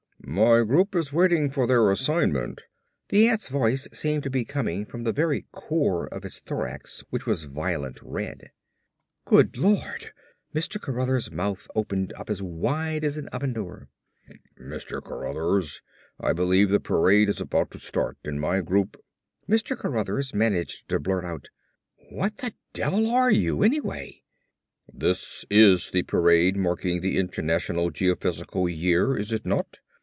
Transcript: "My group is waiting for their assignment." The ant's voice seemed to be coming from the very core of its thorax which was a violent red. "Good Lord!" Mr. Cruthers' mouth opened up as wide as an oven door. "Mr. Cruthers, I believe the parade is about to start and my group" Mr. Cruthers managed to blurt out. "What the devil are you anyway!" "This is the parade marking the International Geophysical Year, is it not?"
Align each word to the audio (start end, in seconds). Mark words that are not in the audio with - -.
"My 0.23 0.63
group 0.63 0.95
is 0.95 1.11
waiting 1.11 1.49
for 1.49 1.67
their 1.67 1.91
assignment." 1.91 2.61
The 3.09 3.27
ant's 3.27 3.49
voice 3.49 3.89
seemed 3.91 4.23
to 4.23 4.29
be 4.29 4.45
coming 4.45 4.85
from 4.85 5.03
the 5.03 5.11
very 5.11 5.45
core 5.51 6.05
of 6.07 6.23
its 6.23 6.39
thorax 6.39 7.03
which 7.09 7.25
was 7.25 7.43
a 7.43 7.49
violent 7.49 7.99
red. 8.01 8.51
"Good 9.25 9.57
Lord!" 9.57 10.13
Mr. 10.55 10.79
Cruthers' 10.79 11.31
mouth 11.31 11.67
opened 11.75 12.13
up 12.13 12.29
as 12.29 12.41
wide 12.41 13.03
as 13.03 13.17
an 13.17 13.27
oven 13.29 13.51
door. 13.51 13.89
"Mr. 14.57 15.01
Cruthers, 15.03 15.81
I 16.17 16.31
believe 16.31 16.69
the 16.69 16.79
parade 16.79 17.27
is 17.27 17.41
about 17.41 17.71
to 17.71 17.79
start 17.79 18.17
and 18.23 18.39
my 18.39 18.61
group" 18.61 19.03
Mr. 19.49 19.75
Cruthers 19.77 20.33
managed 20.33 20.87
to 20.89 20.99
blurt 20.99 21.25
out. 21.25 21.49
"What 22.09 22.37
the 22.37 22.53
devil 22.71 23.09
are 23.09 23.31
you 23.31 23.63
anyway!" 23.63 24.23
"This 24.93 25.43
is 25.49 25.89
the 25.91 26.03
parade 26.03 26.55
marking 26.55 27.01
the 27.01 27.17
International 27.17 27.91
Geophysical 27.91 28.69
Year, 28.73 29.17
is 29.17 29.33
it 29.33 29.45
not?" 29.45 29.79